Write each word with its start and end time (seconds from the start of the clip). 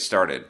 started. 0.00 0.44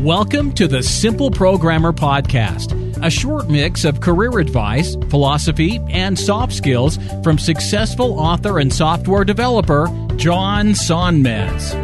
Welcome 0.00 0.52
to 0.52 0.66
the 0.66 0.82
Simple 0.82 1.30
Programmer 1.30 1.92
Podcast, 1.92 2.72
a 3.04 3.10
short 3.10 3.50
mix 3.50 3.84
of 3.84 4.00
career 4.00 4.38
advice, 4.38 4.96
philosophy, 5.10 5.78
and 5.90 6.18
soft 6.18 6.54
skills 6.54 6.98
from 7.22 7.38
successful 7.38 8.18
author 8.18 8.60
and 8.60 8.72
software 8.72 9.24
developer 9.24 9.88
John 10.16 10.68
Sonmez. 10.68 11.74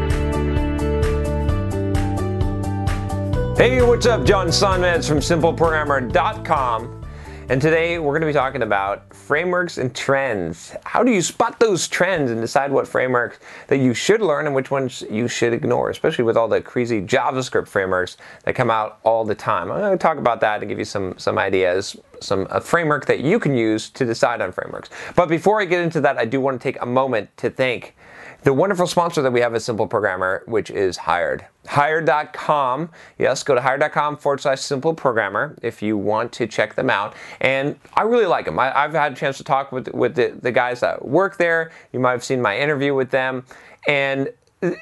Hey, 3.59 3.83
what's 3.83 4.07
up? 4.07 4.25
John 4.25 4.49
Sonmez 4.49 5.09
from 5.09 5.19
simpleprogrammer.com. 5.19 7.06
And 7.49 7.63
today 7.63 8.01
we're 8.01 8.11
going 8.11 8.23
to 8.23 8.27
be 8.27 8.33
talking 8.33 8.63
about 8.63 9.15
frameworks 9.15 9.79
and 9.79 9.95
trends. 9.95 10.75
How 10.85 11.05
do 11.05 11.13
you 11.13 11.23
spot 11.23 11.61
those 11.61 11.87
trends 11.87 12.33
and 12.33 12.41
decide 12.41 12.73
what 12.73 12.89
frameworks 12.89 13.39
that 13.69 13.77
you 13.77 13.95
should 13.95 14.21
learn 14.21 14.47
and 14.47 14.55
which 14.55 14.73
ones 14.73 15.05
you 15.09 15.29
should 15.29 15.53
ignore, 15.53 15.91
especially 15.91 16.25
with 16.25 16.37
all 16.37 16.49
the 16.49 16.61
crazy 16.61 17.01
JavaScript 17.01 17.69
frameworks 17.69 18.17
that 18.43 18.57
come 18.57 18.69
out 18.69 18.99
all 19.05 19.25
the 19.25 19.37
time? 19.37 19.71
I'm 19.71 19.79
going 19.79 19.97
to 19.97 20.03
talk 20.03 20.19
about 20.19 20.41
that 20.41 20.61
and 20.61 20.69
give 20.69 20.81
you 20.81 20.85
some 20.85 21.17
some 21.19 21.39
ideas, 21.39 21.97
some 22.21 22.49
a 22.51 22.61
framework 22.61 23.07
that 23.07 23.21
you 23.21 23.39
can 23.39 23.55
use 23.55 23.91
to 23.91 24.05
decide 24.05 24.41
on 24.41 24.51
frameworks. 24.51 24.91
But 25.15 25.29
before 25.29 25.61
I 25.61 25.67
get 25.67 25.83
into 25.83 26.01
that, 26.01 26.19
I 26.19 26.25
do 26.25 26.41
want 26.41 26.61
to 26.61 26.63
take 26.65 26.83
a 26.83 26.87
moment 26.87 27.29
to 27.37 27.49
thank 27.49 27.95
the 28.43 28.53
wonderful 28.53 28.87
sponsor 28.87 29.23
that 29.23 29.33
we 29.33 29.41
have 29.41 29.55
at 29.55 29.63
Simple 29.63 29.87
Programmer, 29.87 30.43
which 30.47 30.71
is 30.71 30.97
Hired. 30.97 31.47
Hired.com. 31.67 32.91
Yes, 33.19 33.43
go 33.43 33.55
to 33.55 33.61
hired.com 33.61 34.19
forward 34.19 34.41
slash 34.41 34.61
simple 34.61 34.95
programmer 34.95 35.57
if 35.63 35.83
you 35.83 35.97
want 35.97 36.33
to 36.33 36.47
check 36.47 36.75
them 36.75 36.89
out. 36.89 37.15
And 37.41 37.77
I 37.95 38.03
really 38.03 38.27
like 38.27 38.45
them. 38.45 38.59
I, 38.59 38.71
have 38.71 38.93
had 38.93 39.13
a 39.13 39.17
chance 39.17 39.37
to 39.39 39.45
talk 39.45 39.73
with, 39.73 39.89
with 39.89 40.15
the, 40.15 40.39
the 40.41 40.53
guys 40.53 40.81
that 40.81 41.05
work 41.05 41.39
there. 41.39 41.73
You 41.93 41.99
might 41.99 42.13
have 42.13 42.25
seen 42.25 42.41
my 42.41 42.57
interview 42.57 42.95
with 42.95 43.11
them. 43.11 43.45
And 43.89 44.31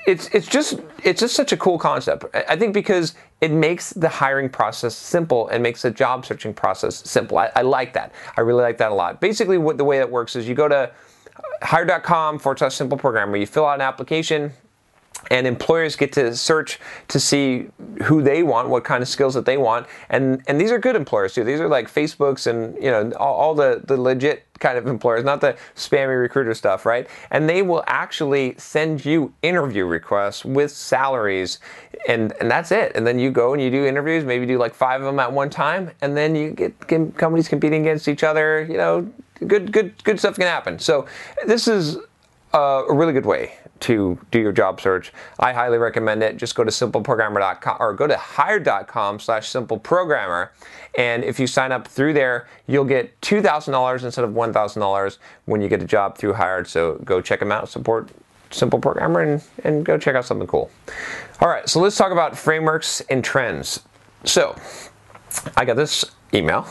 it's 0.06 0.28
it's 0.32 0.46
just 0.46 0.80
it's 1.02 1.20
just 1.20 1.34
such 1.34 1.52
a 1.52 1.56
cool 1.56 1.78
concept. 1.78 2.24
I 2.48 2.56
think 2.56 2.74
because 2.74 3.14
it 3.40 3.50
makes 3.50 3.92
the 3.92 4.08
hiring 4.08 4.48
process 4.48 4.94
simple 4.94 5.48
and 5.48 5.62
makes 5.62 5.82
the 5.82 5.90
job 5.90 6.24
searching 6.24 6.54
process 6.54 7.08
simple. 7.08 7.38
I, 7.38 7.50
I 7.56 7.62
like 7.62 7.92
that. 7.94 8.12
I 8.36 8.42
really 8.42 8.62
like 8.62 8.78
that 8.78 8.92
a 8.92 8.94
lot. 8.94 9.20
Basically, 9.20 9.58
what 9.58 9.76
the 9.76 9.84
way 9.84 9.98
that 9.98 10.10
works 10.10 10.36
is 10.36 10.48
you 10.48 10.54
go 10.54 10.68
to 10.68 10.90
hired.com 11.62 12.38
forward 12.38 12.58
slash 12.58 12.74
simple 12.74 12.98
programmer. 12.98 13.36
You 13.36 13.46
fill 13.46 13.66
out 13.66 13.76
an 13.76 13.80
application, 13.80 14.52
and 15.30 15.46
employers 15.46 15.96
get 15.96 16.12
to 16.12 16.36
search 16.36 16.78
to 17.08 17.18
see 17.18 17.68
who 18.02 18.22
they 18.22 18.42
want, 18.42 18.68
what 18.68 18.84
kind 18.84 19.02
of 19.02 19.08
skills 19.08 19.34
that 19.34 19.46
they 19.46 19.56
want, 19.56 19.86
and 20.10 20.42
and 20.46 20.60
these 20.60 20.70
are 20.70 20.78
good 20.78 20.96
employers 20.96 21.34
too. 21.34 21.44
These 21.44 21.60
are 21.60 21.68
like 21.68 21.92
Facebooks 21.92 22.46
and 22.46 22.74
you 22.82 22.90
know 22.90 23.12
all, 23.12 23.34
all 23.34 23.54
the 23.54 23.82
the 23.84 24.00
legit 24.00 24.44
kind 24.58 24.78
of 24.78 24.86
employers, 24.86 25.24
not 25.24 25.40
the 25.40 25.56
spammy 25.74 26.18
recruiter 26.20 26.54
stuff, 26.54 26.86
right? 26.86 27.08
And 27.30 27.48
they 27.48 27.62
will 27.62 27.82
actually 27.86 28.54
send 28.58 29.04
you 29.04 29.32
interview 29.42 29.84
requests 29.84 30.44
with 30.44 30.70
salaries, 30.70 31.58
and 32.08 32.32
and 32.40 32.50
that's 32.50 32.70
it. 32.72 32.92
And 32.94 33.06
then 33.06 33.18
you 33.18 33.30
go 33.30 33.52
and 33.52 33.62
you 33.62 33.70
do 33.70 33.86
interviews, 33.86 34.24
maybe 34.24 34.46
do 34.46 34.58
like 34.58 34.74
five 34.74 35.00
of 35.00 35.06
them 35.06 35.18
at 35.18 35.32
one 35.32 35.50
time, 35.50 35.90
and 36.00 36.16
then 36.16 36.34
you 36.34 36.50
get 36.50 36.78
companies 37.16 37.48
competing 37.48 37.82
against 37.82 38.08
each 38.08 38.24
other. 38.24 38.66
You 38.68 38.76
know, 38.76 39.12
good 39.46 39.72
good 39.72 40.02
good 40.04 40.18
stuff 40.18 40.36
can 40.36 40.46
happen. 40.46 40.78
So 40.78 41.06
this 41.46 41.68
is 41.68 41.96
uh, 42.52 42.84
a 42.88 42.94
really 42.94 43.12
good 43.12 43.26
way 43.26 43.52
to 43.80 44.18
do 44.30 44.38
your 44.38 44.52
job 44.52 44.80
search. 44.80 45.12
I 45.38 45.52
highly 45.52 45.76
recommend 45.78 46.22
it. 46.22 46.36
Just 46.36 46.54
go 46.54 46.64
to 46.64 46.70
simpleprogrammer.com 46.70 47.76
or 47.80 47.92
go 47.92 48.06
to 48.06 48.16
hired.com 48.16 49.18
slash 49.18 49.50
simpleprogrammer. 49.50 50.50
And 50.96 51.24
if 51.24 51.40
you 51.40 51.46
sign 51.46 51.72
up 51.72 51.88
through 51.88 52.12
there, 52.12 52.48
you'll 52.66 52.84
get 52.84 53.20
$2,000 53.20 54.04
instead 54.04 54.24
of 54.24 54.30
$1,000 54.30 55.18
when 55.46 55.60
you 55.60 55.68
get 55.68 55.82
a 55.82 55.86
job 55.86 56.16
through 56.16 56.34
Hired. 56.34 56.68
So 56.68 56.94
go 57.04 57.20
check 57.20 57.40
them 57.40 57.50
out, 57.50 57.68
support 57.68 58.10
Simple 58.50 58.78
Programmer, 58.78 59.20
and, 59.20 59.42
and 59.64 59.84
go 59.84 59.98
check 59.98 60.14
out 60.14 60.24
something 60.24 60.46
cool. 60.46 60.70
All 61.40 61.48
right, 61.48 61.68
so 61.68 61.80
let's 61.80 61.96
talk 61.96 62.12
about 62.12 62.38
frameworks 62.38 63.00
and 63.10 63.24
trends. 63.24 63.80
So 64.22 64.56
I 65.56 65.64
got 65.64 65.74
this 65.74 66.04
email 66.32 66.66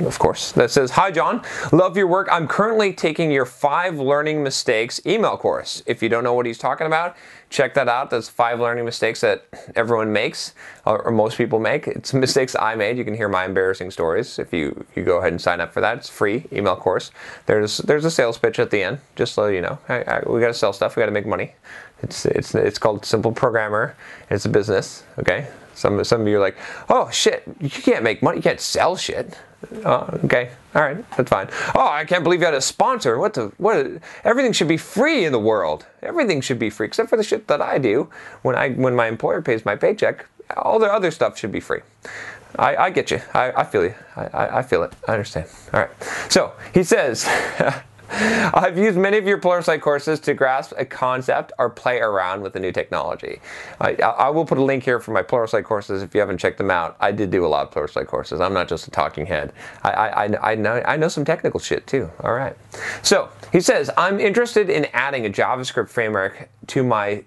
of 0.00 0.18
course, 0.18 0.52
that 0.52 0.70
says, 0.70 0.92
Hi, 0.92 1.10
John. 1.10 1.42
Love 1.72 1.96
your 1.96 2.06
work. 2.06 2.28
I'm 2.30 2.46
currently 2.46 2.92
taking 2.92 3.30
your 3.30 3.44
five 3.44 3.98
learning 3.98 4.42
mistakes 4.42 5.00
email 5.06 5.36
course. 5.36 5.82
If 5.86 6.02
you 6.02 6.08
don't 6.08 6.24
know 6.24 6.34
what 6.34 6.46
he's 6.46 6.58
talking 6.58 6.86
about, 6.86 7.16
check 7.50 7.74
that 7.74 7.88
out. 7.88 8.10
That's 8.10 8.28
five 8.28 8.60
learning 8.60 8.84
mistakes 8.84 9.20
that 9.22 9.44
everyone 9.74 10.12
makes, 10.12 10.54
or 10.86 11.10
most 11.10 11.36
people 11.36 11.58
make. 11.58 11.86
It's 11.86 12.14
mistakes 12.14 12.54
I 12.58 12.74
made. 12.74 12.96
You 12.96 13.04
can 13.04 13.14
hear 13.14 13.28
my 13.28 13.44
embarrassing 13.44 13.90
stories 13.90 14.38
if 14.38 14.52
you, 14.52 14.84
you 14.94 15.04
go 15.04 15.18
ahead 15.18 15.32
and 15.32 15.40
sign 15.40 15.60
up 15.60 15.72
for 15.72 15.80
that. 15.80 15.98
It's 15.98 16.08
free 16.08 16.44
email 16.52 16.76
course. 16.76 17.10
There's, 17.46 17.78
there's 17.78 18.04
a 18.04 18.10
sales 18.10 18.38
pitch 18.38 18.58
at 18.58 18.70
the 18.70 18.82
end, 18.82 18.98
just 19.16 19.34
so 19.34 19.46
you 19.46 19.60
know. 19.60 19.78
I, 19.88 20.02
I, 20.02 20.22
we 20.26 20.40
got 20.40 20.48
to 20.48 20.54
sell 20.54 20.72
stuff, 20.72 20.96
we 20.96 21.00
got 21.00 21.06
to 21.06 21.12
make 21.12 21.26
money. 21.26 21.54
It's, 22.02 22.26
it's, 22.26 22.54
it's 22.54 22.78
called 22.78 23.04
Simple 23.04 23.32
Programmer. 23.32 23.96
It's 24.30 24.44
a 24.44 24.48
business, 24.48 25.02
okay? 25.18 25.48
Some, 25.78 26.02
some 26.02 26.22
of 26.22 26.28
you 26.28 26.38
are 26.38 26.40
like, 26.40 26.56
oh 26.88 27.08
shit, 27.10 27.44
you 27.60 27.70
can't 27.70 28.02
make 28.02 28.20
money, 28.22 28.38
you 28.38 28.42
can't 28.42 28.60
sell 28.60 28.96
shit. 28.96 29.38
Uh, 29.84 30.18
okay, 30.24 30.50
all 30.74 30.82
right, 30.82 31.10
that's 31.16 31.30
fine. 31.30 31.48
Oh, 31.74 31.88
I 31.88 32.04
can't 32.04 32.24
believe 32.24 32.40
you 32.40 32.46
had 32.46 32.54
a 32.54 32.60
sponsor. 32.60 33.18
What 33.18 33.34
the? 33.34 33.52
What? 33.58 33.86
Everything 34.24 34.52
should 34.52 34.68
be 34.68 34.76
free 34.76 35.24
in 35.24 35.32
the 35.32 35.38
world. 35.38 35.86
Everything 36.02 36.40
should 36.40 36.58
be 36.58 36.70
free, 36.70 36.86
except 36.86 37.08
for 37.10 37.16
the 37.16 37.24
shit 37.24 37.48
that 37.48 37.60
I 37.60 37.78
do 37.78 38.08
when 38.42 38.54
I 38.54 38.70
when 38.70 38.94
my 38.94 39.06
employer 39.06 39.42
pays 39.42 39.64
my 39.64 39.74
paycheck. 39.74 40.26
All 40.56 40.78
the 40.78 40.92
other 40.92 41.10
stuff 41.10 41.38
should 41.38 41.52
be 41.52 41.60
free. 41.60 41.80
I, 42.56 42.76
I 42.76 42.90
get 42.90 43.10
you. 43.10 43.20
I, 43.34 43.52
I 43.52 43.64
feel 43.64 43.84
you. 43.84 43.94
I, 44.16 44.58
I 44.58 44.62
feel 44.62 44.82
it. 44.82 44.94
I 45.06 45.12
understand. 45.12 45.48
All 45.72 45.80
right. 45.80 45.90
So 46.28 46.52
he 46.72 46.82
says. 46.82 47.28
I've 48.54 48.78
used 48.78 48.96
many 48.96 49.18
of 49.18 49.26
your 49.26 49.38
Pluralsight 49.38 49.82
courses 49.82 50.18
to 50.20 50.32
grasp 50.32 50.72
a 50.78 50.84
concept 50.84 51.52
or 51.58 51.68
play 51.68 51.98
around 52.00 52.40
with 52.40 52.54
the 52.54 52.60
new 52.60 52.72
technology. 52.72 53.40
I, 53.80 53.94
I, 53.96 54.30
will 54.30 54.46
put 54.46 54.56
a 54.56 54.62
link 54.62 54.82
here 54.82 54.98
for 54.98 55.10
my 55.10 55.22
Pluralsight 55.22 55.64
courses 55.64 56.02
if 56.02 56.14
you 56.14 56.20
haven't 56.20 56.38
checked 56.38 56.56
them 56.56 56.70
out. 56.70 56.96
I 57.00 57.12
did 57.12 57.30
do 57.30 57.44
a 57.44 57.48
lot 57.48 57.66
of 57.66 57.74
Pluralsight 57.74 58.06
courses. 58.06 58.40
I'm 58.40 58.54
not 58.54 58.66
just 58.66 58.88
a 58.88 58.90
talking 58.90 59.26
head. 59.26 59.52
I, 59.82 59.90
I, 59.90 60.52
I, 60.52 60.54
know, 60.54 60.82
I 60.86 60.96
know 60.96 61.08
some 61.08 61.26
technical 61.26 61.60
shit 61.60 61.86
too. 61.86 62.10
All 62.20 62.32
right. 62.32 62.56
So 63.02 63.28
he 63.52 63.60
says, 63.60 63.90
I'm 63.98 64.18
interested 64.20 64.70
in 64.70 64.86
adding 64.94 65.26
a 65.26 65.30
JavaScript 65.30 65.90
framework 65.90 66.48
to 66.68 66.82
my 66.82 67.24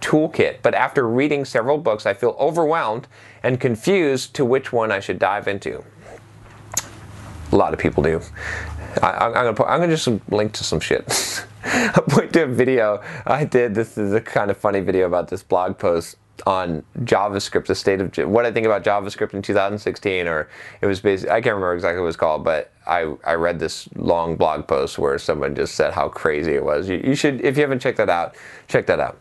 toolkit, 0.00 0.58
but 0.60 0.74
after 0.74 1.08
reading 1.08 1.46
several 1.46 1.78
books, 1.78 2.04
I 2.04 2.12
feel 2.12 2.36
overwhelmed 2.38 3.08
and 3.42 3.58
confused 3.58 4.34
to 4.34 4.44
which 4.44 4.70
one 4.70 4.92
I 4.92 5.00
should 5.00 5.18
dive 5.18 5.48
into. 5.48 5.82
A 7.52 7.56
lot 7.56 7.72
of 7.72 7.78
people 7.78 8.02
do. 8.02 8.20
I, 9.02 9.26
am 9.26 9.32
gonna 9.32 9.54
put, 9.54 9.66
I'm 9.66 9.80
gonna 9.80 9.96
just 9.96 10.08
link 10.30 10.52
to 10.54 10.64
some 10.64 10.80
shit. 10.80 11.46
I'll 11.64 12.02
point 12.02 12.32
to 12.34 12.44
a 12.44 12.46
video 12.46 13.02
I 13.26 13.44
did. 13.44 13.74
This 13.74 13.98
is 13.98 14.12
a 14.12 14.20
kind 14.20 14.50
of 14.50 14.56
funny 14.56 14.80
video 14.80 15.06
about 15.06 15.28
this 15.28 15.42
blog 15.42 15.78
post 15.78 16.16
on 16.46 16.82
JavaScript, 17.00 17.66
the 17.66 17.74
state 17.74 18.00
of 18.00 18.16
what 18.28 18.46
I 18.46 18.52
think 18.52 18.66
about 18.66 18.82
JavaScript 18.82 19.34
in 19.34 19.42
2016, 19.42 20.26
or 20.26 20.48
it 20.80 20.86
was 20.86 21.00
basically, 21.00 21.30
I 21.30 21.40
can't 21.40 21.54
remember 21.54 21.74
exactly 21.74 21.98
what 21.98 22.04
it 22.04 22.06
was 22.06 22.16
called, 22.16 22.44
but 22.44 22.72
I, 22.86 23.14
I 23.24 23.34
read 23.34 23.58
this 23.58 23.88
long 23.94 24.36
blog 24.36 24.66
post 24.66 24.98
where 24.98 25.18
someone 25.18 25.54
just 25.54 25.74
said 25.74 25.92
how 25.92 26.08
crazy 26.08 26.54
it 26.54 26.64
was. 26.64 26.88
You, 26.88 27.00
you 27.04 27.14
should, 27.14 27.40
if 27.42 27.56
you 27.56 27.62
haven't 27.62 27.80
checked 27.80 27.98
that 27.98 28.08
out, 28.08 28.36
check 28.68 28.86
that 28.86 29.00
out. 29.00 29.18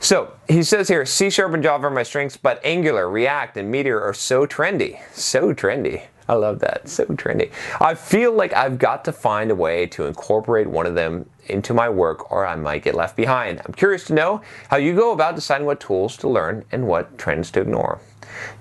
So 0.00 0.32
he 0.48 0.62
says 0.62 0.88
here, 0.88 1.06
C 1.06 1.30
Sharp 1.30 1.54
and 1.54 1.62
Java 1.62 1.86
are 1.86 1.90
my 1.90 2.02
strengths, 2.02 2.36
but 2.36 2.60
Angular, 2.64 3.08
React, 3.08 3.56
and 3.56 3.70
Meteor 3.70 4.00
are 4.00 4.12
so 4.12 4.46
trendy. 4.46 5.00
So 5.12 5.54
trendy. 5.54 6.04
I 6.28 6.34
love 6.34 6.58
that. 6.60 6.88
So 6.88 7.04
trendy. 7.06 7.50
I 7.80 7.94
feel 7.94 8.32
like 8.32 8.52
I've 8.54 8.78
got 8.78 9.04
to 9.04 9.12
find 9.12 9.50
a 9.50 9.54
way 9.54 9.86
to 9.88 10.06
incorporate 10.06 10.66
one 10.66 10.86
of 10.86 10.94
them 10.94 11.28
into 11.46 11.74
my 11.74 11.88
work 11.88 12.32
or 12.32 12.46
I 12.46 12.56
might 12.56 12.82
get 12.82 12.94
left 12.94 13.16
behind. 13.16 13.60
I'm 13.64 13.74
curious 13.74 14.04
to 14.04 14.14
know 14.14 14.40
how 14.68 14.78
you 14.78 14.94
go 14.94 15.12
about 15.12 15.34
deciding 15.34 15.66
what 15.66 15.80
tools 15.80 16.16
to 16.18 16.28
learn 16.28 16.64
and 16.72 16.86
what 16.86 17.18
trends 17.18 17.50
to 17.52 17.60
ignore. 17.60 18.00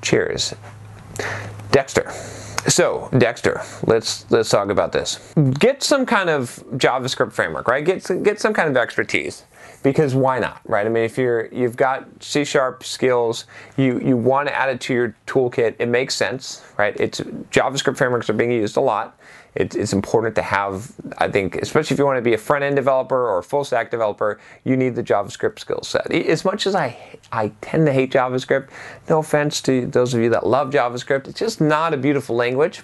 Cheers. 0.01 0.53
Dexter. 1.71 2.11
So, 2.67 3.09
Dexter, 3.17 3.61
let's 3.87 4.29
let's 4.31 4.49
talk 4.49 4.69
about 4.69 4.93
this. 4.93 5.33
Get 5.59 5.83
some 5.83 6.05
kind 6.05 6.29
of 6.29 6.63
JavaScript 6.75 7.33
framework, 7.33 7.67
right? 7.67 7.83
Get 7.83 8.23
get 8.23 8.39
some 8.39 8.53
kind 8.53 8.69
of 8.69 8.77
expertise 8.77 9.43
because 9.83 10.15
why 10.15 10.39
not, 10.39 10.61
right? 10.65 10.85
I 10.85 10.89
mean, 10.89 11.03
if 11.03 11.17
you're 11.17 11.47
you've 11.53 11.75
got 11.75 12.07
C 12.23 12.43
sharp 12.43 12.83
skills, 12.83 13.45
you 13.77 13.99
you 13.99 14.17
want 14.17 14.47
to 14.47 14.55
add 14.55 14.69
it 14.69 14.81
to 14.81 14.93
your 14.93 15.15
toolkit. 15.27 15.75
It 15.77 15.87
makes 15.87 16.15
sense, 16.15 16.63
right? 16.77 16.95
It's 16.99 17.19
JavaScript 17.19 17.97
frameworks 17.97 18.29
are 18.29 18.33
being 18.33 18.51
used 18.51 18.77
a 18.77 18.81
lot. 18.81 19.19
It's, 19.55 19.75
it's 19.75 19.93
important 19.93 20.33
to 20.35 20.41
have, 20.41 20.91
I 21.19 21.27
think, 21.27 21.57
especially 21.57 21.93
if 21.93 21.99
you 21.99 22.05
want 22.05 22.17
to 22.17 22.23
be 22.23 22.33
a 22.33 22.39
front 22.39 22.63
end 22.63 22.75
developer 22.75 23.29
or 23.29 23.37
a 23.37 23.43
full 23.43 23.63
stack 23.63 23.91
developer, 23.91 24.39
you 24.63 24.75
need 24.75 24.95
the 24.95 25.03
JavaScript 25.03 25.59
skill 25.59 25.81
set. 25.83 26.11
As 26.11 26.43
much 26.43 26.65
as 26.65 26.73
I 26.73 26.97
I 27.31 27.51
tend 27.61 27.85
to 27.85 27.93
hate 27.93 28.11
JavaScript, 28.11 28.69
no 29.09 29.19
offense 29.19 29.61
to 29.61 29.85
those 29.85 30.15
of 30.15 30.21
you 30.21 30.29
that 30.31 30.47
love 30.47 30.71
JavaScript, 30.71 31.27
it's 31.27 31.39
just 31.39 31.61
not 31.61 31.93
a 31.93 31.97
beautiful 31.97 32.35
language. 32.35 32.81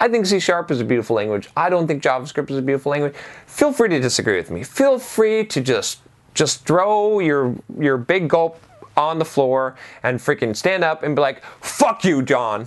I 0.00 0.08
think 0.08 0.24
C 0.24 0.40
Sharp 0.40 0.70
is 0.70 0.80
a 0.80 0.84
beautiful 0.84 1.14
language. 1.14 1.50
I 1.56 1.68
don't 1.68 1.86
think 1.86 2.02
JavaScript 2.02 2.50
is 2.50 2.56
a 2.56 2.62
beautiful 2.62 2.90
language. 2.90 3.14
Feel 3.46 3.72
free 3.72 3.90
to 3.90 4.00
disagree 4.00 4.36
with 4.36 4.50
me. 4.50 4.64
Feel 4.64 4.98
free 4.98 5.44
to 5.44 5.60
just 5.60 6.00
just 6.38 6.64
throw 6.64 7.18
your 7.18 7.54
your 7.78 7.98
big 7.98 8.28
gulp 8.28 8.62
on 8.96 9.18
the 9.18 9.24
floor 9.24 9.76
and 10.02 10.18
freaking 10.18 10.56
stand 10.56 10.84
up 10.84 11.02
and 11.02 11.16
be 11.16 11.20
like, 11.20 11.42
"Fuck 11.60 12.04
you, 12.04 12.22
John." 12.22 12.66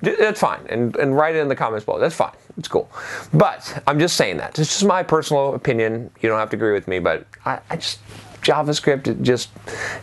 That's 0.00 0.40
fine, 0.40 0.60
and 0.70 0.96
and 0.96 1.14
write 1.14 1.36
it 1.36 1.40
in 1.40 1.48
the 1.48 1.54
comments 1.54 1.84
below. 1.84 1.98
That's 1.98 2.14
fine. 2.14 2.32
It's 2.56 2.68
cool. 2.68 2.90
But 3.34 3.82
I'm 3.86 3.98
just 3.98 4.16
saying 4.16 4.38
that. 4.38 4.58
It's 4.58 4.70
just 4.70 4.84
my 4.84 5.02
personal 5.02 5.54
opinion. 5.54 6.10
You 6.22 6.30
don't 6.30 6.38
have 6.38 6.48
to 6.50 6.56
agree 6.56 6.72
with 6.72 6.88
me, 6.88 6.98
but 6.98 7.26
I, 7.44 7.60
I 7.68 7.76
just 7.76 7.98
JavaScript 8.40 9.06
it 9.06 9.20
just 9.20 9.50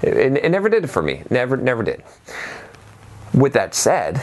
it, 0.04 0.38
it 0.38 0.50
never 0.52 0.70
did 0.70 0.84
it 0.84 0.88
for 0.88 1.02
me. 1.02 1.24
Never 1.32 1.58
never 1.58 1.82
did. 1.82 2.04
With 3.34 3.54
that 3.54 3.74
said, 3.74 4.22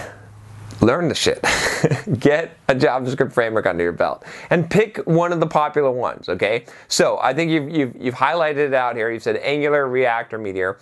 learn 0.81 1.09
the 1.09 1.15
shit. 1.15 1.41
Get 2.19 2.57
a 2.69 2.75
JavaScript 2.75 3.33
framework 3.33 3.67
under 3.67 3.83
your 3.83 3.93
belt 3.93 4.25
and 4.51 4.69
pick 4.69 4.99
one 5.07 5.33
of 5.33 5.41
the 5.41 5.47
popular 5.47 5.91
ones, 5.91 6.29
okay? 6.29 6.65
So 6.89 7.19
I 7.19 7.35
think 7.35 7.51
you've, 7.51 7.71
you've, 7.71 7.97
you've 7.99 8.15
highlighted 8.15 8.59
it 8.59 8.75
out 8.75 8.97
here. 8.97 9.11
You've 9.11 9.23
said 9.23 9.37
Angular, 9.37 9.89
React, 9.89 10.35
or 10.35 10.39
Meteor. 10.39 10.79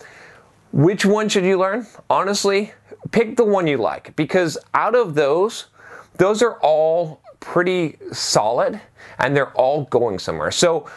Which 0.71 1.05
one 1.05 1.29
should 1.29 1.45
you 1.45 1.59
learn? 1.59 1.85
Honestly, 2.09 2.73
pick 3.11 3.37
the 3.37 3.45
one 3.45 3.67
you 3.67 3.77
like 3.77 4.15
because 4.15 4.57
out 4.73 4.95
of 4.95 5.13
those, 5.13 5.67
those 6.17 6.41
are 6.41 6.59
all 6.61 7.21
pretty 7.39 7.97
solid 8.11 8.79
and 9.19 9.35
they're 9.35 9.51
all 9.51 9.83
going 9.85 10.17
somewhere. 10.17 10.49
So 10.51 10.89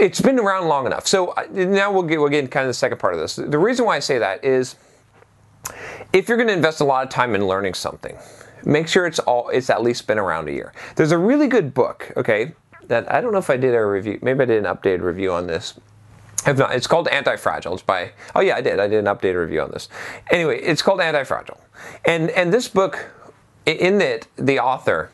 it's 0.00 0.20
been 0.20 0.38
around 0.38 0.68
long 0.68 0.86
enough. 0.86 1.06
So 1.06 1.32
now 1.50 1.92
we'll 1.92 2.02
get, 2.02 2.18
we'll 2.18 2.28
get 2.28 2.40
into 2.40 2.50
kind 2.50 2.64
of 2.64 2.70
the 2.70 2.74
second 2.74 2.98
part 2.98 3.14
of 3.14 3.20
this. 3.20 3.36
The 3.36 3.58
reason 3.58 3.86
why 3.86 3.96
I 3.96 4.00
say 4.00 4.18
that 4.18 4.44
is 4.44 4.76
if 6.12 6.28
you're 6.28 6.36
going 6.36 6.48
to 6.48 6.54
invest 6.54 6.80
a 6.80 6.84
lot 6.84 7.04
of 7.04 7.10
time 7.10 7.34
in 7.34 7.46
learning 7.46 7.74
something, 7.74 8.16
make 8.64 8.88
sure 8.88 9.06
it's 9.06 9.18
all 9.20 9.48
it's 9.50 9.70
at 9.70 9.82
least 9.82 10.06
been 10.06 10.18
around 10.18 10.48
a 10.48 10.52
year. 10.52 10.72
There's 10.96 11.12
a 11.12 11.18
really 11.18 11.46
good 11.48 11.74
book, 11.74 12.12
okay, 12.16 12.52
that 12.88 13.10
I 13.12 13.20
don't 13.20 13.32
know 13.32 13.38
if 13.38 13.50
I 13.50 13.56
did 13.56 13.74
a 13.74 13.84
review. 13.84 14.18
Maybe 14.22 14.42
I 14.42 14.46
did 14.46 14.64
an 14.64 14.74
updated 14.74 15.02
review 15.02 15.32
on 15.32 15.46
this. 15.46 15.74
If 16.46 16.58
not, 16.58 16.74
it's 16.74 16.86
called 16.86 17.08
Anti-Fragile. 17.08 17.74
It's 17.74 17.82
by 17.82 18.12
oh 18.34 18.40
yeah, 18.40 18.56
I 18.56 18.60
did. 18.60 18.78
I 18.78 18.86
did 18.86 19.04
an 19.04 19.06
updated 19.06 19.40
review 19.40 19.62
on 19.62 19.70
this. 19.70 19.88
Anyway, 20.30 20.60
it's 20.60 20.82
called 20.82 21.00
Anti-Fragile, 21.00 21.60
and 22.04 22.30
and 22.30 22.52
this 22.52 22.68
book, 22.68 23.10
in 23.64 24.00
it, 24.00 24.28
the 24.36 24.60
author, 24.60 25.10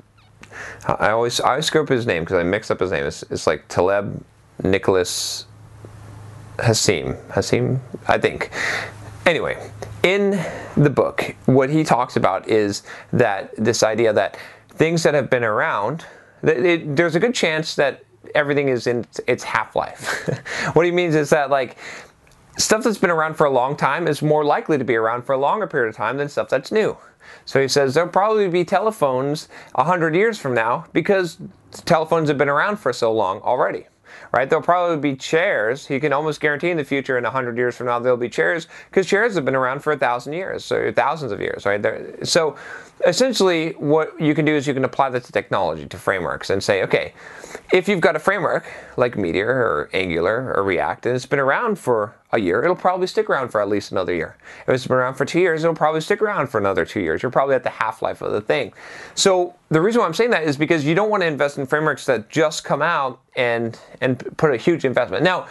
I 0.86 1.10
always 1.10 1.40
I 1.40 1.50
always 1.50 1.66
screw 1.66 1.82
up 1.82 1.88
his 1.88 2.06
name 2.06 2.24
because 2.24 2.38
I 2.38 2.42
mix 2.42 2.70
up 2.70 2.80
his 2.80 2.90
name. 2.90 3.06
It's, 3.06 3.22
it's 3.24 3.46
like 3.46 3.66
Taleb 3.68 4.22
Nicholas 4.62 5.46
Hassim. 6.58 7.16
Hassim, 7.30 7.80
I 8.08 8.18
think. 8.18 8.50
Anyway, 9.24 9.70
in 10.02 10.30
the 10.76 10.90
book, 10.90 11.36
what 11.46 11.70
he 11.70 11.84
talks 11.84 12.16
about 12.16 12.48
is 12.48 12.82
that 13.12 13.54
this 13.56 13.84
idea 13.84 14.12
that 14.12 14.36
things 14.68 15.04
that 15.04 15.14
have 15.14 15.30
been 15.30 15.44
around, 15.44 16.04
it, 16.42 16.96
there's 16.96 17.14
a 17.14 17.20
good 17.20 17.34
chance 17.34 17.76
that 17.76 18.04
everything 18.34 18.68
is 18.68 18.86
in 18.88 19.06
its 19.28 19.44
half 19.44 19.76
life. 19.76 20.28
what 20.72 20.84
he 20.84 20.90
means 20.90 21.14
is 21.14 21.30
that, 21.30 21.50
like, 21.50 21.76
stuff 22.58 22.82
that's 22.82 22.98
been 22.98 23.10
around 23.10 23.34
for 23.34 23.46
a 23.46 23.50
long 23.50 23.76
time 23.76 24.08
is 24.08 24.22
more 24.22 24.44
likely 24.44 24.76
to 24.76 24.84
be 24.84 24.96
around 24.96 25.22
for 25.22 25.34
a 25.34 25.38
longer 25.38 25.68
period 25.68 25.88
of 25.88 25.94
time 25.94 26.16
than 26.16 26.28
stuff 26.28 26.48
that's 26.48 26.72
new. 26.72 26.96
So 27.44 27.60
he 27.62 27.68
says 27.68 27.94
there'll 27.94 28.10
probably 28.10 28.48
be 28.48 28.64
telephones 28.64 29.48
100 29.74 30.16
years 30.16 30.38
from 30.38 30.54
now 30.54 30.86
because 30.92 31.38
telephones 31.84 32.28
have 32.28 32.38
been 32.38 32.48
around 32.48 32.78
for 32.78 32.92
so 32.92 33.12
long 33.12 33.40
already 33.40 33.86
right? 34.32 34.48
There'll 34.48 34.64
probably 34.64 34.98
be 34.98 35.16
chairs. 35.16 35.86
He 35.86 36.00
can 36.00 36.12
almost 36.12 36.40
guarantee 36.40 36.70
in 36.70 36.76
the 36.76 36.84
future, 36.84 37.18
in 37.18 37.24
100 37.24 37.56
years 37.56 37.76
from 37.76 37.86
now, 37.86 37.98
there'll 37.98 38.16
be 38.16 38.28
chairs 38.28 38.66
because 38.90 39.06
chairs 39.06 39.34
have 39.34 39.44
been 39.44 39.56
around 39.56 39.80
for 39.80 39.92
a 39.92 39.98
thousand 39.98 40.32
years, 40.32 40.64
so 40.64 40.92
thousands 40.92 41.32
of 41.32 41.40
years, 41.40 41.66
right? 41.66 41.80
There, 41.80 42.24
so 42.24 42.56
essentially, 43.06 43.72
what 43.72 44.20
you 44.20 44.34
can 44.34 44.44
do 44.44 44.54
is 44.54 44.66
you 44.66 44.74
can 44.74 44.84
apply 44.84 45.10
that 45.10 45.24
to 45.24 45.32
technology, 45.32 45.86
to 45.86 45.98
frameworks, 45.98 46.50
and 46.50 46.62
say, 46.62 46.82
okay, 46.82 47.12
if 47.72 47.88
you've 47.88 48.00
got 48.00 48.16
a 48.16 48.18
framework 48.18 48.64
like 48.96 49.16
Meteor 49.16 49.48
or 49.48 49.90
Angular 49.92 50.52
or 50.54 50.62
React, 50.62 51.06
and 51.06 51.16
it's 51.16 51.26
been 51.26 51.38
around 51.38 51.78
for 51.78 52.14
a 52.32 52.40
year, 52.40 52.62
it'll 52.62 52.76
probably 52.76 53.06
stick 53.06 53.28
around 53.28 53.48
for 53.48 53.60
at 53.60 53.68
least 53.68 53.92
another 53.92 54.14
year. 54.14 54.36
If 54.66 54.74
it's 54.74 54.86
been 54.86 54.96
around 54.96 55.14
for 55.14 55.24
two 55.24 55.40
years, 55.40 55.64
it'll 55.64 55.74
probably 55.74 56.00
stick 56.00 56.22
around 56.22 56.48
for 56.48 56.58
another 56.58 56.84
two 56.84 57.00
years. 57.00 57.22
You're 57.22 57.32
probably 57.32 57.54
at 57.54 57.62
the 57.62 57.70
half 57.70 58.02
life 58.02 58.22
of 58.22 58.32
the 58.32 58.40
thing. 58.40 58.72
So 59.14 59.54
the 59.70 59.80
reason 59.80 60.00
why 60.00 60.06
I'm 60.06 60.14
saying 60.14 60.30
that 60.30 60.44
is 60.44 60.56
because 60.56 60.84
you 60.84 60.94
don't 60.94 61.10
want 61.10 61.22
to 61.22 61.26
invest 61.26 61.58
in 61.58 61.66
frameworks 61.66 62.06
that 62.06 62.28
just 62.28 62.64
come 62.64 62.82
out 62.82 63.20
and 63.36 63.78
and 64.00 64.36
put 64.36 64.52
a 64.52 64.56
huge 64.56 64.84
investment. 64.84 65.24
Now, 65.24 65.46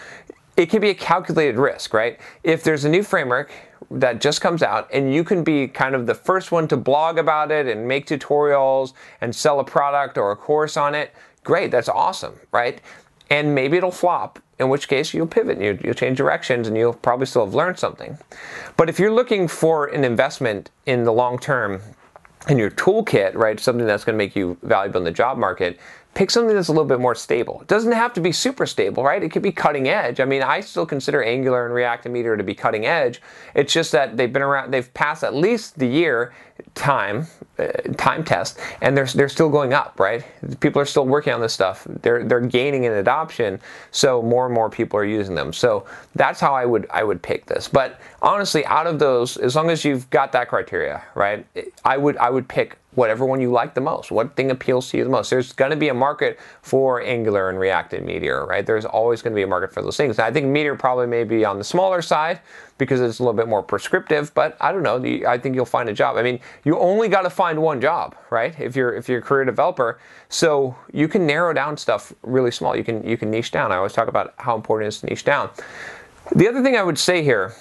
it 0.57 0.69
can 0.69 0.81
be 0.81 0.89
a 0.89 0.95
calculated 0.95 1.57
risk, 1.57 1.93
right? 1.93 2.19
If 2.43 2.63
there's 2.63 2.85
a 2.85 2.89
new 2.89 3.03
framework 3.03 3.51
that 3.91 4.21
just 4.21 4.41
comes 4.41 4.63
out 4.63 4.89
and 4.93 5.13
you 5.13 5.23
can 5.23 5.43
be 5.43 5.67
kind 5.67 5.95
of 5.95 6.05
the 6.05 6.15
first 6.15 6.51
one 6.51 6.67
to 6.69 6.77
blog 6.77 7.17
about 7.17 7.51
it 7.51 7.67
and 7.67 7.87
make 7.87 8.07
tutorials 8.07 8.93
and 9.19 9.35
sell 9.35 9.59
a 9.59 9.63
product 9.63 10.17
or 10.17 10.31
a 10.31 10.35
course 10.35 10.77
on 10.77 10.95
it, 10.95 11.13
great, 11.43 11.71
that's 11.71 11.89
awesome, 11.89 12.39
right? 12.51 12.81
And 13.29 13.55
maybe 13.55 13.77
it'll 13.77 13.91
flop, 13.91 14.39
in 14.59 14.69
which 14.69 14.87
case 14.87 15.13
you'll 15.13 15.27
pivot, 15.27 15.59
you, 15.59 15.79
you'll 15.83 15.93
change 15.93 16.17
directions, 16.17 16.67
and 16.67 16.77
you'll 16.77 16.93
probably 16.93 17.25
still 17.25 17.45
have 17.45 17.55
learned 17.55 17.79
something. 17.79 18.17
But 18.77 18.89
if 18.89 18.99
you're 18.99 19.13
looking 19.13 19.47
for 19.47 19.87
an 19.87 20.03
investment 20.03 20.69
in 20.85 21.03
the 21.03 21.13
long 21.13 21.39
term 21.39 21.81
in 22.49 22.57
your 22.57 22.71
toolkit, 22.71 23.35
right, 23.35 23.59
something 23.59 23.85
that's 23.85 24.03
going 24.03 24.15
to 24.15 24.17
make 24.17 24.35
you 24.35 24.57
valuable 24.63 24.99
in 24.99 25.03
the 25.03 25.11
job 25.11 25.37
market, 25.37 25.79
pick 26.13 26.29
something 26.29 26.53
that's 26.53 26.67
a 26.67 26.71
little 26.71 26.85
bit 26.85 26.99
more 26.99 27.15
stable. 27.15 27.61
It 27.61 27.67
doesn't 27.67 27.93
have 27.93 28.13
to 28.13 28.21
be 28.21 28.31
super 28.31 28.65
stable, 28.65 29.03
right? 29.03 29.23
It 29.23 29.29
could 29.29 29.41
be 29.41 29.51
cutting 29.51 29.87
edge. 29.87 30.19
I 30.19 30.25
mean, 30.25 30.43
I 30.43 30.59
still 30.59 30.85
consider 30.85 31.23
Angular 31.23 31.65
and 31.65 31.73
React 31.73 32.05
and 32.05 32.13
Meteor 32.13 32.35
to 32.37 32.43
be 32.43 32.53
cutting 32.53 32.85
edge. 32.85 33.21
It's 33.55 33.71
just 33.71 33.91
that 33.93 34.17
they've 34.17 34.31
been 34.31 34.41
around, 34.41 34.73
they've 34.73 34.93
passed 34.93 35.23
at 35.23 35.33
least 35.33 35.79
the 35.79 35.87
year 35.87 36.33
time 36.75 37.27
uh, 37.61 37.67
time 37.97 38.23
test, 38.23 38.59
and 38.81 38.95
they're 38.95 39.05
they're 39.05 39.29
still 39.29 39.49
going 39.49 39.73
up, 39.73 39.99
right? 39.99 40.25
People 40.59 40.81
are 40.81 40.85
still 40.85 41.05
working 41.05 41.33
on 41.33 41.41
this 41.41 41.53
stuff. 41.53 41.85
They're 42.01 42.23
they're 42.23 42.41
gaining 42.41 42.85
in 42.85 42.93
adoption, 42.93 43.59
so 43.91 44.21
more 44.21 44.45
and 44.45 44.53
more 44.53 44.69
people 44.69 44.97
are 44.99 45.05
using 45.05 45.35
them. 45.35 45.53
So 45.53 45.85
that's 46.15 46.39
how 46.39 46.53
I 46.53 46.65
would 46.65 46.87
I 46.89 47.03
would 47.03 47.21
pick 47.21 47.45
this. 47.45 47.67
But 47.67 47.99
honestly, 48.21 48.65
out 48.65 48.87
of 48.87 48.99
those, 48.99 49.37
as 49.37 49.55
long 49.55 49.69
as 49.69 49.85
you've 49.85 50.09
got 50.09 50.31
that 50.31 50.47
criteria, 50.49 51.03
right? 51.13 51.45
I 51.85 51.97
would 51.97 52.17
I 52.17 52.29
would 52.29 52.47
pick 52.47 52.77
whatever 52.93 53.25
one 53.25 53.39
you 53.39 53.51
like 53.51 53.73
the 53.73 53.81
most. 53.81 54.11
What 54.11 54.35
thing 54.35 54.51
appeals 54.51 54.89
to 54.89 54.97
you 54.97 55.03
the 55.03 55.09
most? 55.09 55.29
There's 55.29 55.53
going 55.53 55.71
to 55.71 55.77
be 55.77 55.87
a 55.89 55.93
market 55.93 56.39
for 56.61 57.01
Angular 57.01 57.49
and 57.49 57.57
React 57.57 57.93
and 57.93 58.05
Meteor, 58.05 58.45
right? 58.45 58.65
There's 58.65 58.85
always 58.85 59.21
going 59.21 59.31
to 59.31 59.35
be 59.35 59.43
a 59.43 59.47
market 59.47 59.73
for 59.73 59.81
those 59.81 59.95
things. 59.95 60.19
I 60.19 60.31
think 60.31 60.47
Meteor 60.47 60.75
probably 60.75 61.07
may 61.07 61.23
be 61.23 61.45
on 61.45 61.57
the 61.57 61.63
smaller 61.63 62.01
side 62.01 62.41
because 62.77 62.99
it's 62.99 63.19
a 63.19 63.23
little 63.23 63.35
bit 63.35 63.47
more 63.47 63.63
prescriptive, 63.63 64.33
but 64.33 64.57
I 64.59 64.71
don't 64.71 64.83
know. 64.83 64.97
I 65.27 65.37
think 65.37 65.55
you'll 65.55 65.65
find 65.65 65.87
a 65.87 65.93
job. 65.93 66.17
I 66.17 66.23
mean, 66.23 66.39
you 66.63 66.77
only 66.79 67.07
got 67.07 67.21
to 67.21 67.29
find 67.29 67.61
one 67.61 67.81
job, 67.81 68.15
right? 68.29 68.57
If 68.59 68.75
you're 68.75 68.93
if 68.93 69.09
you're 69.09 69.19
a 69.19 69.21
career 69.21 69.45
developer, 69.45 69.99
so 70.29 70.75
you 70.91 71.07
can 71.07 71.25
narrow 71.25 71.53
down 71.53 71.77
stuff 71.77 72.13
really 72.21 72.51
small. 72.51 72.75
You 72.75 72.83
can 72.83 73.07
you 73.07 73.17
can 73.17 73.31
niche 73.31 73.51
down. 73.51 73.71
I 73.71 73.77
always 73.77 73.93
talk 73.93 74.07
about 74.07 74.33
how 74.37 74.55
important 74.55 74.85
it 74.85 74.89
is 74.89 74.99
to 75.01 75.07
niche 75.07 75.25
down. 75.25 75.49
The 76.35 76.47
other 76.47 76.61
thing 76.61 76.75
I 76.75 76.83
would 76.83 76.99
say 76.99 77.23
here 77.23 77.53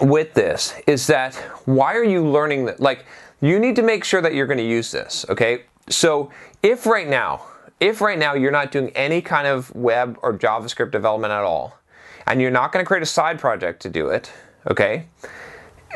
with 0.00 0.34
this 0.34 0.74
is 0.86 1.06
that 1.08 1.34
why 1.64 1.94
are 1.94 2.04
you 2.04 2.26
learning 2.26 2.66
that 2.66 2.80
like 2.80 3.06
you 3.40 3.58
need 3.58 3.76
to 3.76 3.82
make 3.82 4.04
sure 4.04 4.20
that 4.20 4.34
you're 4.34 4.46
going 4.46 4.58
to 4.58 4.66
use 4.66 4.90
this, 4.90 5.24
okay? 5.28 5.64
So 5.88 6.30
if 6.62 6.86
right 6.86 7.08
now 7.08 7.42
if 7.80 8.02
right 8.02 8.18
now 8.18 8.34
you're 8.34 8.52
not 8.52 8.70
doing 8.70 8.90
any 8.90 9.22
kind 9.22 9.46
of 9.46 9.74
web 9.74 10.18
or 10.22 10.36
JavaScript 10.36 10.90
development 10.90 11.32
at 11.32 11.42
all, 11.42 11.78
and 12.26 12.40
you're 12.40 12.50
not 12.50 12.72
going 12.72 12.84
to 12.84 12.86
create 12.86 13.02
a 13.02 13.06
side 13.06 13.38
project 13.40 13.80
to 13.82 13.88
do 13.88 14.08
it, 14.08 14.30
okay? 14.70 15.06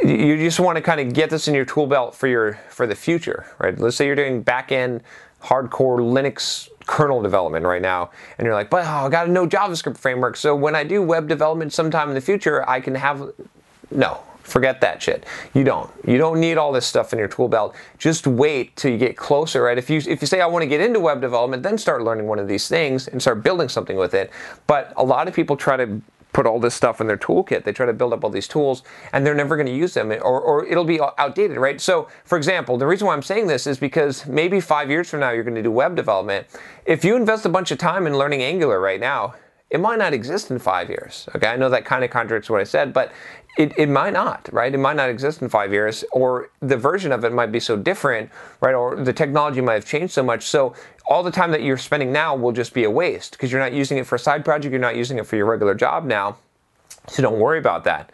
You 0.03 0.37
just 0.37 0.61
want 0.61 0.77
to 0.77 0.83
kind 0.83 1.01
of 1.01 1.15
get 1.15 1.31
this 1.31 1.49
in 1.49 1.55
your 1.55 1.65
tool 1.65 1.87
belt 1.87 2.15
for 2.15 2.27
your 2.27 2.55
for 2.69 2.87
the 2.87 2.95
future, 2.95 3.47
right? 3.59 3.79
Let's 3.79 3.97
say 3.97 4.07
you're 4.07 4.17
doing 4.17 4.43
back-end 4.43 5.03
hardcore 5.43 6.01
Linux 6.01 6.69
kernel 6.87 7.23
development 7.23 7.65
right 7.65 7.83
now, 7.83 8.11
and 8.39 8.45
you're 8.45 8.55
like, 8.55 8.71
but 8.71 8.85
oh, 8.85 9.07
I 9.07 9.09
got 9.09 9.25
to 9.25 9.31
know 9.31 9.47
JavaScript 9.47 9.97
framework, 9.97 10.37
so 10.37 10.55
when 10.57 10.75
I 10.75 10.85
do 10.85 11.03
web 11.03 11.29
development 11.29 11.73
sometime 11.73 12.09
in 12.09 12.15
the 12.15 12.21
future, 12.21 12.69
I 12.69 12.81
can 12.81 12.95
have 12.95 13.31
no, 13.91 14.21
Forget 14.45 14.83
that 14.83 15.03
shit. 15.03 15.25
You 15.55 15.65
don't. 15.65 15.91
You 16.07 16.19
don't 16.19 16.39
need 16.39 16.59
all 16.59 16.71
this 16.71 16.87
stuff 16.87 17.15
in 17.15 17.19
your 17.19 17.29
tool 17.29 17.49
belt. 17.49 17.75
Just 17.97 18.27
wait 18.27 18.77
till 18.77 18.93
you 18.93 18.99
get 18.99 19.17
closer, 19.17 19.63
right? 19.63 19.79
If 19.79 19.89
you 19.89 20.03
if 20.07 20.21
you 20.21 20.27
say 20.27 20.43
I 20.43 20.47
want 20.47 20.63
to 20.63 20.67
get 20.67 20.83
into 20.83 21.01
web 21.01 21.23
development, 21.23 21.63
then 21.63 21.79
start 21.79 22.03
learning 22.03 22.27
one 22.27 22.39
of 22.39 22.47
these 22.47 22.69
things 22.69 23.09
and 23.09 23.23
start 23.23 23.43
building 23.43 23.71
something 23.71 23.97
with 23.97 24.13
it. 24.13 24.31
But 24.67 24.93
a 24.99 25.03
lot 25.03 25.29
of 25.29 25.35
people 25.35 25.57
try 25.57 25.79
to 25.79 26.03
put 26.35 26.47
all 26.47 26.61
this 26.61 26.75
stuff 26.75 27.01
in 27.01 27.07
their 27.07 27.17
toolkit. 27.17 27.65
They 27.65 27.73
try 27.73 27.87
to 27.87 27.95
build 27.95 28.13
up 28.13 28.25
all 28.25 28.31
these 28.31 28.49
tools 28.49 28.83
and 29.13 29.25
they're 29.25 29.35
never 29.35 29.57
going 29.57 29.67
to 29.67 29.75
use 29.75 29.95
them 29.95 30.13
or, 30.13 30.41
or 30.41 30.67
it'll 30.67 30.85
be 30.85 31.01
outdated, 31.01 31.57
right? 31.57 31.81
So, 31.81 32.09
for 32.25 32.37
example, 32.37 32.77
the 32.77 32.87
reason 32.87 33.07
why 33.07 33.15
I'm 33.15 33.23
saying 33.23 33.47
this 33.47 33.67
is 33.67 33.79
because 33.79 34.27
maybe 34.27 34.61
five 34.61 34.91
years 34.91 35.09
from 35.09 35.21
now 35.21 35.31
you're 35.31 35.45
going 35.45 35.55
to 35.55 35.63
do 35.63 35.71
web 35.71 35.97
development. 35.97 36.47
If 36.85 37.05
you 37.05 37.17
invest 37.17 37.47
a 37.47 37.49
bunch 37.49 37.71
of 37.71 37.79
time 37.79 38.07
in 38.07 38.19
learning 38.19 38.43
Angular 38.43 38.81
right 38.81 39.01
now, 39.01 39.35
it 39.71 39.81
might 39.81 39.99
not 39.99 40.13
exist 40.13 40.51
in 40.51 40.59
five 40.59 40.89
years. 40.89 41.29
Okay, 41.35 41.49
I 41.49 41.57
know 41.57 41.69
that 41.71 41.85
kind 41.85 42.05
of 42.05 42.11
contradicts 42.11 42.51
what 42.51 42.61
I 42.61 42.65
said, 42.65 42.93
but 42.93 43.13
it, 43.57 43.77
it 43.79 43.89
might 43.89 44.13
not, 44.13 44.49
right? 44.53 44.73
It 44.73 44.79
might 44.79 44.97
not 44.97 45.09
exist 45.09 45.41
in 45.43 45.49
five 45.49 45.73
years, 45.73 46.05
or 46.13 46.51
the 46.61 46.77
version 46.77 47.13
of 47.13 47.25
it 47.25 47.33
might 47.33 47.53
be 47.53 47.61
so 47.61 47.77
different, 47.77 48.31
right? 48.61 48.75
Or 48.75 48.97
the 48.97 49.13
technology 49.13 49.61
might 49.61 49.75
have 49.75 49.87
changed 49.87 50.13
so 50.13 50.23
much. 50.23 50.45
So 50.45 50.75
all 51.07 51.23
the 51.23 51.31
time 51.31 51.51
that 51.51 51.63
you're 51.63 51.77
spending 51.77 52.13
now 52.13 52.35
will 52.35 52.53
just 52.53 52.73
be 52.73 52.85
a 52.85 52.91
waste 52.91 53.33
because 53.33 53.53
you're 53.53 53.61
not 53.61 53.73
using 53.73 53.99
it 53.99 54.07
for 54.07 54.15
a 54.15 54.19
side 54.19 54.45
project, 54.45 54.73
you're 54.73 54.81
not 54.81 54.97
using 54.97 55.19
it 55.19 55.27
for 55.27 55.37
your 55.37 55.47
regular 55.47 55.75
job 55.75 56.05
now. 56.05 56.37
So 57.07 57.23
don't 57.23 57.39
worry 57.39 57.59
about 57.59 57.85
that. 57.85 58.11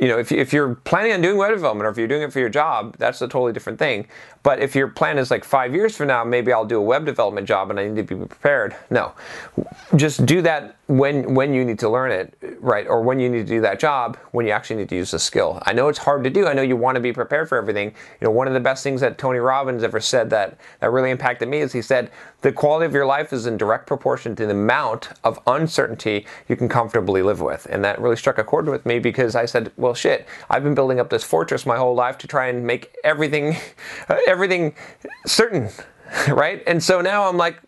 You 0.00 0.08
know, 0.08 0.18
if, 0.18 0.32
if 0.32 0.52
you're 0.52 0.74
planning 0.74 1.12
on 1.12 1.20
doing 1.20 1.36
web 1.36 1.52
development 1.52 1.86
or 1.86 1.90
if 1.90 1.98
you're 1.98 2.08
doing 2.08 2.22
it 2.22 2.32
for 2.32 2.40
your 2.40 2.48
job, 2.48 2.96
that's 2.96 3.20
a 3.20 3.28
totally 3.28 3.52
different 3.52 3.78
thing. 3.78 4.06
But 4.42 4.60
if 4.60 4.74
your 4.74 4.88
plan 4.88 5.18
is 5.18 5.30
like 5.30 5.44
five 5.44 5.74
years 5.74 5.94
from 5.94 6.06
now, 6.06 6.24
maybe 6.24 6.50
I'll 6.50 6.64
do 6.64 6.78
a 6.78 6.82
web 6.82 7.04
development 7.04 7.46
job 7.46 7.70
and 7.70 7.78
I 7.78 7.88
need 7.88 8.08
to 8.08 8.14
be 8.14 8.26
prepared. 8.26 8.74
No, 8.88 9.12
just 9.94 10.24
do 10.24 10.40
that 10.42 10.76
when 10.90 11.34
when 11.34 11.54
you 11.54 11.64
need 11.64 11.78
to 11.78 11.88
learn 11.88 12.10
it, 12.10 12.36
right? 12.58 12.84
Or 12.88 13.00
when 13.00 13.20
you 13.20 13.28
need 13.28 13.46
to 13.46 13.54
do 13.54 13.60
that 13.60 13.78
job, 13.78 14.18
when 14.32 14.44
you 14.44 14.50
actually 14.50 14.74
need 14.76 14.88
to 14.88 14.96
use 14.96 15.12
the 15.12 15.20
skill. 15.20 15.62
I 15.62 15.72
know 15.72 15.86
it's 15.86 16.00
hard 16.00 16.24
to 16.24 16.30
do. 16.30 16.48
I 16.48 16.52
know 16.52 16.62
you 16.62 16.76
want 16.76 16.96
to 16.96 17.00
be 17.00 17.12
prepared 17.12 17.48
for 17.48 17.56
everything. 17.56 17.94
You 18.20 18.24
know, 18.24 18.32
one 18.32 18.48
of 18.48 18.54
the 18.54 18.60
best 18.60 18.82
things 18.82 19.00
that 19.00 19.16
Tony 19.16 19.38
Robbins 19.38 19.84
ever 19.84 20.00
said 20.00 20.30
that 20.30 20.58
that 20.80 20.90
really 20.90 21.12
impacted 21.12 21.48
me 21.48 21.58
is 21.58 21.72
he 21.72 21.80
said 21.80 22.10
the 22.40 22.50
quality 22.50 22.86
of 22.86 22.92
your 22.92 23.06
life 23.06 23.32
is 23.32 23.46
in 23.46 23.56
direct 23.56 23.86
proportion 23.86 24.34
to 24.34 24.46
the 24.46 24.52
amount 24.52 25.10
of 25.22 25.38
uncertainty 25.46 26.26
you 26.48 26.56
can 26.56 26.68
comfortably 26.68 27.22
live 27.22 27.40
with. 27.40 27.68
And 27.70 27.84
that 27.84 28.00
really 28.00 28.16
struck 28.16 28.38
a 28.38 28.44
chord 28.44 28.68
with 28.68 28.84
me 28.84 28.98
because 28.98 29.36
I 29.36 29.44
said, 29.44 29.70
well, 29.76 29.94
shit, 29.94 30.26
I've 30.48 30.64
been 30.64 30.74
building 30.74 30.98
up 30.98 31.08
this 31.08 31.22
fortress 31.22 31.66
my 31.66 31.76
whole 31.76 31.94
life 31.94 32.18
to 32.18 32.26
try 32.26 32.48
and 32.48 32.66
make 32.66 32.96
everything 33.04 33.56
everything 34.26 34.74
certain, 35.24 35.68
right? 36.28 36.64
And 36.66 36.82
so 36.82 37.00
now 37.00 37.28
I'm 37.28 37.36
like, 37.36 37.60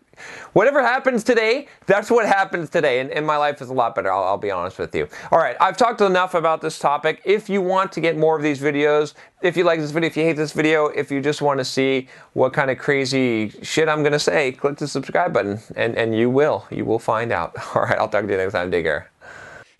whatever 0.53 0.81
happens 0.81 1.23
today, 1.23 1.67
that's 1.85 2.09
what 2.09 2.25
happens 2.25 2.69
today. 2.69 2.99
And, 2.99 3.11
and 3.11 3.25
my 3.25 3.37
life 3.37 3.61
is 3.61 3.69
a 3.69 3.73
lot 3.73 3.95
better, 3.95 4.11
I'll, 4.11 4.23
I'll, 4.23 4.37
be 4.37 4.51
honest 4.51 4.79
with 4.79 4.93
you. 4.93 5.07
All 5.31 5.39
right, 5.39 5.55
I've 5.59 5.77
talked 5.77 6.01
enough 6.01 6.33
about 6.33 6.61
this 6.61 6.79
topic. 6.79 7.21
If 7.23 7.49
you 7.49 7.61
want 7.61 7.91
to 7.93 8.01
get 8.01 8.17
more 8.17 8.35
of 8.35 8.43
these 8.43 8.59
videos, 8.59 9.13
if 9.41 9.57
you 9.57 9.63
like 9.63 9.79
this 9.79 9.91
video, 9.91 10.07
if 10.07 10.17
you 10.17 10.23
hate 10.23 10.37
this 10.37 10.53
video, 10.53 10.87
if 10.87 11.11
you 11.11 11.21
just 11.21 11.41
want 11.41 11.59
to 11.59 11.65
see 11.65 12.07
what 12.33 12.53
kind 12.53 12.71
of 12.71 12.77
crazy 12.77 13.49
shit 13.61 13.89
I'm 13.89 14.01
going 14.01 14.13
to 14.13 14.19
say, 14.19 14.51
click 14.51 14.77
the 14.77 14.87
subscribe 14.87 15.33
button 15.33 15.59
and, 15.75 15.95
and 15.97 16.15
you 16.15 16.29
will. 16.29 16.65
You 16.69 16.85
will 16.85 16.99
find 16.99 17.31
out. 17.31 17.55
All 17.75 17.83
right, 17.83 17.97
I'll 17.97 18.09
talk 18.09 18.25
to 18.25 18.31
you 18.31 18.37
next 18.37 18.53
time. 18.53 18.71
Take 18.71 18.85
care. 18.85 19.12